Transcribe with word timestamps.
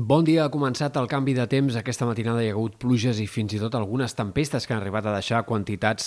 Bon 0.00 0.24
dia, 0.24 0.46
ha 0.46 0.52
començat 0.52 0.94
el 0.96 1.08
canvi 1.12 1.34
de 1.36 1.44
temps. 1.50 1.74
Aquesta 1.76 2.06
matinada 2.08 2.40
hi 2.40 2.46
ha 2.48 2.54
hagut 2.54 2.78
pluges 2.80 3.18
i 3.20 3.26
fins 3.28 3.52
i 3.52 3.58
tot 3.60 3.74
algunes 3.76 4.14
tempestes 4.16 4.64
que 4.64 4.72
han 4.72 4.78
arribat 4.80 5.04
a 5.04 5.12
deixar 5.12 5.42
quantitats 5.44 6.06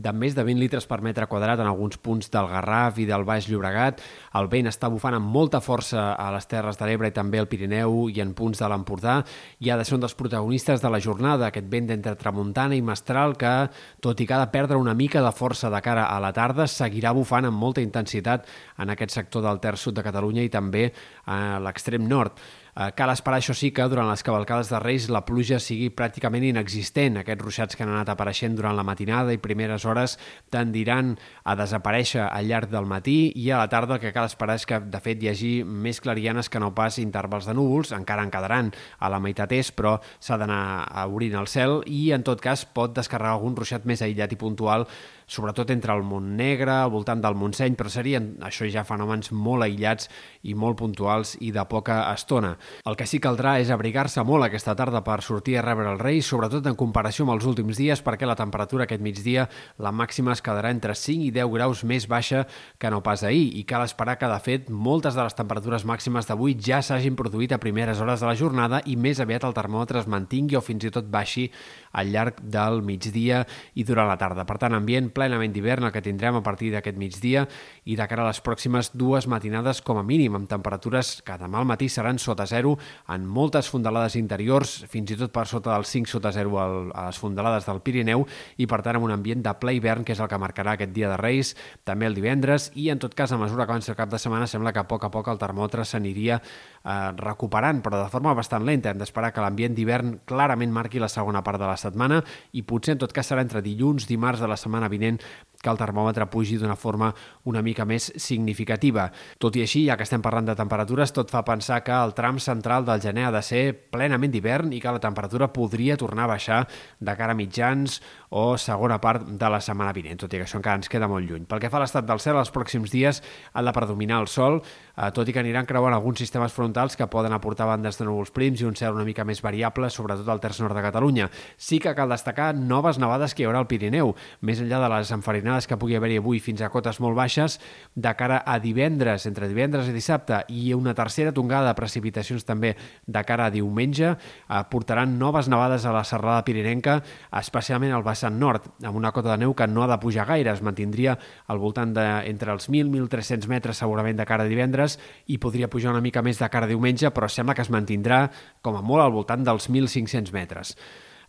de 0.00 0.12
més 0.16 0.32
de 0.32 0.46
20 0.46 0.62
litres 0.62 0.86
per 0.88 1.02
metre 1.04 1.26
quadrat 1.28 1.60
en 1.60 1.68
alguns 1.68 1.98
punts 2.00 2.32
del 2.32 2.48
Garraf 2.48 2.96
i 3.02 3.04
del 3.04 3.26
Baix 3.28 3.50
Llobregat. 3.50 4.00
El 4.40 4.48
vent 4.48 4.70
està 4.70 4.88
bufant 4.88 5.18
amb 5.18 5.28
molta 5.28 5.60
força 5.60 6.14
a 6.14 6.30
les 6.32 6.48
Terres 6.48 6.80
de 6.80 6.88
l'Ebre 6.88 7.10
i 7.12 7.14
també 7.18 7.42
al 7.42 7.50
Pirineu 7.50 8.08
i 8.08 8.22
en 8.24 8.32
punts 8.38 8.64
de 8.64 8.72
l'Empordà. 8.72 9.18
I 9.60 9.68
ha 9.68 9.76
de 9.76 9.84
ser 9.84 9.98
un 9.98 10.06
dels 10.06 10.16
protagonistes 10.16 10.80
de 10.80 10.94
la 10.96 11.02
jornada, 11.04 11.52
aquest 11.52 11.68
vent 11.68 11.92
d'entre 11.92 12.16
tramuntana 12.16 12.78
i 12.78 12.80
mestral 12.80 13.36
que, 13.36 13.54
tot 14.00 14.24
i 14.24 14.30
que 14.30 14.38
ha 14.38 14.40
de 14.46 14.50
perdre 14.56 14.80
una 14.80 14.96
mica 14.96 15.20
de 15.20 15.36
força 15.36 15.68
de 15.68 15.84
cara 15.84 16.08
a 16.08 16.16
la 16.22 16.32
tarda, 16.32 16.64
seguirà 16.64 17.12
bufant 17.12 17.44
amb 17.44 17.60
molta 17.60 17.84
intensitat 17.84 18.48
en 18.80 18.96
aquest 18.96 19.20
sector 19.20 19.44
del 19.44 19.60
terç 19.60 19.84
sud 19.84 20.00
de 20.00 20.08
Catalunya 20.08 20.48
i 20.48 20.54
també 20.54 20.94
a 21.28 21.58
l'extrem 21.60 22.08
nord. 22.08 22.40
Eh, 22.74 22.90
cal 22.98 23.12
esperar, 23.12 23.38
això 23.38 23.54
sí, 23.54 23.70
que 23.70 23.84
durant 23.86 24.08
les 24.10 24.24
cavalcades 24.26 24.66
de 24.72 24.80
Reis 24.82 25.06
la 25.12 25.22
pluja 25.26 25.60
sigui 25.62 25.92
pràcticament 25.94 26.42
inexistent. 26.48 27.20
Aquests 27.20 27.44
ruixats 27.44 27.78
que 27.78 27.84
han 27.86 27.92
anat 27.92 28.10
apareixent 28.10 28.56
durant 28.58 28.74
la 28.74 28.82
matinada 28.86 29.34
i 29.34 29.38
primeres 29.38 29.86
hores 29.86 30.16
tendiran 30.50 31.12
a 31.44 31.54
desaparèixer 31.54 32.24
al 32.24 32.50
llarg 32.50 32.72
del 32.72 32.90
matí 32.90 33.30
i 33.38 33.46
a 33.50 33.60
la 33.62 33.70
tarda 33.70 33.94
el 33.94 34.02
que 34.02 34.12
cal 34.16 34.26
esperar 34.26 34.58
és 34.58 34.66
que, 34.66 34.80
de 34.82 35.02
fet, 35.04 35.22
hi 35.22 35.30
hagi 35.30 35.52
més 35.64 36.02
clarianes 36.02 36.50
que 36.50 36.58
no 36.58 36.72
pas 36.74 36.98
intervals 36.98 37.46
de 37.46 37.54
núvols. 37.54 37.94
Encara 37.94 38.26
en 38.26 38.34
quedaran 38.34 38.72
a 38.98 39.12
la 39.12 39.22
meitat 39.22 39.54
est, 39.54 39.76
però 39.78 40.00
s'ha 40.18 40.40
d'anar 40.40 41.06
obrint 41.06 41.38
el 41.38 41.46
cel 41.46 41.80
i, 41.86 42.08
en 42.16 42.26
tot 42.26 42.42
cas, 42.42 42.66
pot 42.66 42.94
descarregar 42.96 43.38
algun 43.38 43.54
ruixat 43.54 43.86
més 43.86 44.02
aïllat 44.02 44.34
i 44.34 44.40
puntual 44.40 44.88
sobretot 45.26 45.70
entre 45.70 45.94
el 45.94 46.02
Montnegre, 46.02 46.72
al 46.72 46.92
voltant 46.92 47.22
del 47.22 47.36
Montseny, 47.38 47.76
però 47.78 47.90
serien 47.92 48.34
això 48.44 48.68
ja 48.70 48.84
fenòmens 48.86 49.32
molt 49.32 49.66
aïllats 49.66 50.10
i 50.42 50.54
molt 50.54 50.78
puntuals 50.80 51.34
i 51.40 51.50
de 51.54 51.64
poca 51.70 52.00
estona. 52.12 52.54
El 52.84 52.98
que 52.98 53.06
sí 53.08 53.20
caldrà 53.22 53.56
és 53.62 53.70
abrigar-se 53.74 54.22
molt 54.26 54.46
aquesta 54.46 54.76
tarda 54.76 55.04
per 55.06 55.20
sortir 55.22 55.58
a 55.58 55.64
rebre 55.64 55.88
el 55.90 56.00
rei, 56.02 56.20
sobretot 56.22 56.66
en 56.68 56.76
comparació 56.78 57.24
amb 57.24 57.36
els 57.36 57.48
últims 57.48 57.78
dies, 57.80 58.02
perquè 58.04 58.28
la 58.28 58.38
temperatura 58.38 58.84
aquest 58.84 59.02
migdia, 59.02 59.48
la 59.78 59.92
màxima 59.92 60.34
es 60.34 60.42
quedarà 60.44 60.72
entre 60.74 60.94
5 60.98 61.28
i 61.28 61.32
10 61.34 61.52
graus 61.54 61.84
més 61.84 62.08
baixa 62.10 62.44
que 62.78 62.90
no 62.92 63.02
pas 63.04 63.24
ahir, 63.24 63.50
i 63.58 63.64
cal 63.68 63.84
esperar 63.86 64.18
que, 64.18 64.28
de 64.30 64.40
fet, 64.44 64.70
moltes 64.70 65.16
de 65.16 65.24
les 65.24 65.38
temperatures 65.38 65.86
màximes 65.88 66.28
d'avui 66.28 66.56
ja 66.60 66.82
s'hagin 66.82 67.16
produït 67.16 67.54
a 67.54 67.60
primeres 67.62 68.00
hores 68.00 68.20
de 68.20 68.28
la 68.28 68.36
jornada 68.38 68.82
i 68.84 68.96
més 68.96 69.20
aviat 69.22 69.46
el 69.46 69.56
termòmetre 69.56 70.02
es 70.02 70.10
mantingui 70.10 70.58
o 70.58 70.64
fins 70.64 70.84
i 70.84 70.92
tot 70.94 71.08
baixi 71.10 71.48
al 71.94 72.10
llarg 72.12 72.40
del 72.42 72.82
migdia 72.82 73.44
i 73.74 73.84
durant 73.86 74.10
la 74.10 74.18
tarda. 74.20 74.44
Per 74.44 74.58
tant, 74.60 74.74
ambient 74.76 75.10
plenament 75.14 75.54
d'hivern 75.54 75.88
el 75.88 75.92
que 75.94 76.02
tindrem 76.04 76.36
a 76.38 76.42
partir 76.44 76.72
d'aquest 76.74 76.98
migdia 77.00 77.46
i 77.84 77.96
de 77.96 78.08
cara 78.10 78.24
a 78.24 78.28
les 78.28 78.42
pròximes 78.44 78.92
dues 78.92 79.28
matinades 79.30 79.80
com 79.82 79.98
a 80.00 80.04
mínim, 80.04 80.34
amb 80.36 80.50
temperatures 80.50 81.20
que 81.24 81.38
demà 81.40 81.62
al 81.62 81.68
matí 81.70 81.88
seran 81.88 82.18
sota 82.18 82.46
zero 82.50 82.76
en 83.08 83.24
moltes 83.26 83.70
fondalades 83.70 84.18
interiors, 84.20 84.82
fins 84.90 85.14
i 85.14 85.18
tot 85.20 85.32
per 85.32 85.46
sota 85.50 85.72
dels 85.74 85.90
5 85.94 86.10
sota 86.10 86.32
zero 86.34 86.58
a 86.60 87.06
les 87.06 87.18
fondalades 87.20 87.66
del 87.68 87.80
Pirineu 87.84 88.26
i 88.58 88.66
per 88.66 88.82
tant 88.82 88.98
amb 88.98 89.08
un 89.08 89.14
ambient 89.14 89.42
de 89.44 89.54
ple 89.60 89.76
hivern 89.78 90.04
que 90.04 90.14
és 90.16 90.20
el 90.20 90.28
que 90.28 90.40
marcarà 90.40 90.74
aquest 90.74 90.92
dia 90.94 91.10
de 91.12 91.18
Reis, 91.20 91.54
també 91.84 92.08
el 92.10 92.16
divendres 92.16 92.70
i 92.74 92.90
en 92.90 93.00
tot 93.02 93.14
cas 93.14 93.32
a 93.32 93.38
mesura 93.38 93.66
que 93.66 93.74
avança 93.74 93.92
el 93.92 93.98
cap 93.98 94.10
de 94.10 94.18
setmana 94.18 94.48
sembla 94.50 94.72
que 94.72 94.82
a 94.82 94.88
poc 94.88 95.04
a 95.06 95.12
poc 95.12 95.28
el 95.30 95.40
termòmetre 95.40 95.84
s'aniria 95.86 96.40
eh, 96.40 97.12
recuperant, 97.20 97.82
però 97.84 98.02
de 98.02 98.10
forma 98.12 98.34
bastant 98.34 98.64
lenta. 98.64 98.90
Hem 98.90 99.00
d'esperar 99.00 99.32
que 99.34 99.42
l'ambient 99.44 99.76
d'hivern 99.76 100.18
clarament 100.28 100.72
marqui 100.72 101.02
la 101.02 101.10
segona 101.12 101.42
part 101.44 101.60
de 101.60 101.68
la 101.68 101.76
setmana 101.80 102.22
i 102.52 102.64
potser 102.66 102.94
en 102.96 103.02
tot 103.04 103.12
cas 103.14 103.30
serà 103.30 103.44
entre 103.44 103.62
dilluns, 103.64 104.08
dimarts 104.08 104.42
de 104.42 104.48
la 104.50 104.58
setmana 104.60 104.88
vinent 104.88 105.03
in, 105.04 105.20
que 105.64 105.72
el 105.72 105.80
termòmetre 105.80 106.28
pugi 106.30 106.58
d'una 106.60 106.76
forma 106.76 107.10
una 107.48 107.62
mica 107.64 107.86
més 107.88 108.10
significativa. 108.20 109.08
Tot 109.40 109.56
i 109.56 109.64
així, 109.64 109.86
ja 109.88 109.96
que 109.96 110.04
estem 110.06 110.22
parlant 110.24 110.50
de 110.50 110.56
temperatures, 110.58 111.12
tot 111.16 111.32
fa 111.32 111.44
pensar 111.46 111.80
que 111.86 111.94
el 111.94 112.14
tram 112.14 112.38
central 112.42 112.84
del 112.84 113.02
gener 113.02 113.28
ha 113.28 113.34
de 113.34 113.42
ser 113.42 113.64
plenament 113.94 114.32
d'hivern 114.34 114.72
i 114.76 114.80
que 114.82 114.92
la 114.92 115.02
temperatura 115.02 115.50
podria 115.52 115.96
tornar 115.96 116.28
a 116.28 116.34
baixar 116.34 116.60
de 117.00 117.16
cara 117.16 117.32
a 117.32 117.38
mitjans 117.38 118.00
o 118.34 118.58
segona 118.58 118.98
part 119.00 119.28
de 119.30 119.50
la 119.50 119.60
setmana 119.62 119.94
vinent, 119.94 120.18
tot 120.18 120.32
i 120.34 120.40
que 120.40 120.46
això 120.46 120.58
encara 120.58 120.80
ens 120.80 120.90
queda 120.90 121.08
molt 121.08 121.28
lluny. 121.28 121.44
Pel 121.46 121.60
que 121.62 121.70
fa 121.70 121.78
a 121.78 121.84
l'estat 121.84 122.06
del 122.08 122.18
cel, 122.20 122.34
els 122.40 122.50
pròxims 122.50 122.90
dies 122.90 123.22
ha 123.52 123.62
de 123.62 123.72
predominar 123.76 124.18
el 124.24 124.26
sol, 124.26 124.58
eh, 124.58 125.10
tot 125.14 125.28
i 125.30 125.32
que 125.32 125.38
aniran 125.38 125.68
creuant 125.70 125.94
alguns 125.94 126.18
sistemes 126.18 126.52
frontals 126.52 126.98
que 126.98 127.06
poden 127.06 127.32
aportar 127.32 127.68
bandes 127.70 128.00
de 128.00 128.08
núvols 128.08 128.34
prims 128.34 128.60
i 128.60 128.66
un 128.66 128.74
cel 128.74 128.98
una 128.98 129.06
mica 129.06 129.22
més 129.22 129.38
variable, 129.40 129.86
sobretot 129.86 130.26
al 130.28 130.42
terç 130.42 130.58
nord 130.64 130.74
de 130.74 130.82
Catalunya. 130.82 131.30
Sí 131.56 131.78
que 131.78 131.94
cal 131.94 132.10
destacar 132.10 132.56
noves 132.58 132.98
nevades 132.98 133.34
que 133.34 133.44
hi 133.44 133.46
haurà 133.46 133.62
al 133.62 133.70
Pirineu, 133.70 134.16
més 134.42 134.58
enllà 134.58 134.82
de 134.82 134.90
les 134.96 135.14
enfarinades 135.14 135.53
matinades 135.54 135.66
que 135.66 135.76
pugui 135.78 135.94
haver-hi 135.96 136.18
avui 136.18 136.40
fins 136.40 136.62
a 136.62 136.68
cotes 136.70 136.98
molt 137.00 137.16
baixes, 137.16 137.58
de 137.94 138.12
cara 138.16 138.42
a 138.44 138.58
divendres, 138.58 139.26
entre 139.26 139.48
divendres 139.48 139.88
i 139.88 139.92
dissabte, 139.94 140.44
i 140.48 140.72
una 140.74 140.94
tercera 140.94 141.32
tongada 141.32 141.68
de 141.70 141.78
precipitacions 141.78 142.44
també 142.44 142.74
de 143.06 143.22
cara 143.24 143.46
a 143.46 143.50
diumenge, 143.50 144.14
eh, 144.14 144.62
portaran 144.70 145.18
noves 145.18 145.48
nevades 145.48 145.84
a 145.84 145.92
la 145.92 146.04
serrada 146.04 146.44
pirinenca, 146.44 147.02
especialment 147.32 147.92
al 147.92 148.02
vessant 148.02 148.38
nord, 148.38 148.66
amb 148.82 148.96
una 148.96 149.12
cota 149.12 149.32
de 149.32 149.38
neu 149.44 149.54
que 149.54 149.66
no 149.66 149.82
ha 149.82 149.88
de 149.88 149.98
pujar 149.98 150.26
gaire, 150.26 150.50
es 150.50 150.62
mantindria 150.62 151.18
al 151.46 151.58
voltant 151.58 151.94
de 151.94 152.04
entre 152.28 152.52
els 152.52 152.68
1.000-1.300 152.68 153.48
metres 153.48 153.78
segurament 153.78 154.16
de 154.16 154.26
cara 154.26 154.44
a 154.44 154.48
divendres 154.48 154.98
i 155.26 155.38
podria 155.38 155.68
pujar 155.68 155.92
una 155.92 156.02
mica 156.02 156.22
més 156.22 156.38
de 156.38 156.48
cara 156.48 156.66
a 156.66 156.68
diumenge, 156.68 157.10
però 157.10 157.28
sembla 157.28 157.54
que 157.54 157.62
es 157.62 157.70
mantindrà 157.70 158.30
com 158.62 158.76
a 158.76 158.82
molt 158.82 159.04
al 159.04 159.12
voltant 159.12 159.44
dels 159.44 159.70
1.500 159.70 160.32
metres. 160.32 160.76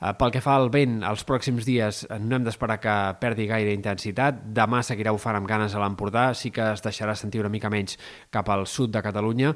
Eh, 0.01 0.11
pel 0.19 0.31
que 0.33 0.41
fa 0.43 0.57
al 0.59 0.69
vent, 0.73 0.97
els 1.07 1.23
pròxims 1.27 1.65
dies 1.67 2.01
eh, 2.09 2.17
no 2.19 2.37
hem 2.37 2.45
d'esperar 2.47 2.77
que 2.83 2.95
perdi 3.21 3.47
gaire 3.47 3.73
intensitat. 3.75 4.41
Demà 4.57 4.81
seguirà 4.83 5.13
bufant 5.15 5.37
amb 5.39 5.47
ganes 5.49 5.75
a 5.75 5.81
l'Empordà, 5.83 6.27
sí 6.35 6.51
que 6.55 6.65
es 6.73 6.83
deixarà 6.83 7.15
sentir 7.15 7.43
una 7.43 7.51
mica 7.53 7.71
menys 7.71 7.99
cap 8.33 8.49
al 8.51 8.65
sud 8.67 8.91
de 8.95 9.03
Catalunya 9.05 9.53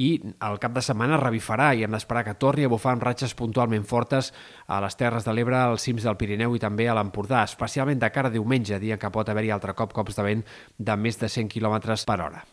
i 0.00 0.14
el 0.48 0.58
cap 0.62 0.72
de 0.72 0.84
setmana 0.84 1.20
revifarà 1.20 1.72
i 1.76 1.84
hem 1.84 1.92
d'esperar 1.92 2.24
que 2.28 2.38
torni 2.40 2.64
a 2.64 2.72
bufar 2.72 2.96
amb 2.96 3.04
ratxes 3.04 3.36
puntualment 3.38 3.84
fortes 3.84 4.32
a 4.66 4.80
les 4.84 4.96
Terres 4.96 5.28
de 5.28 5.36
l'Ebre, 5.36 5.58
als 5.58 5.84
cims 5.88 6.06
del 6.08 6.16
Pirineu 6.16 6.56
i 6.56 6.62
també 6.62 6.88
a 6.88 6.96
l'Empordà, 6.96 7.44
especialment 7.44 8.00
de 8.00 8.10
cara 8.14 8.32
a 8.32 8.34
diumenge, 8.34 8.80
dia 8.80 8.98
que 8.98 9.12
pot 9.12 9.28
haver-hi 9.28 9.52
altre 9.52 9.76
cop 9.76 9.92
cops 9.92 10.16
de 10.16 10.26
vent 10.26 10.48
de 10.78 10.96
més 10.96 11.20
de 11.20 11.28
100 11.28 11.52
km 11.52 11.78
per 12.06 12.20
hora. 12.20 12.44